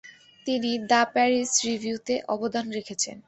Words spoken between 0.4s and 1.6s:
তিনি "the Paris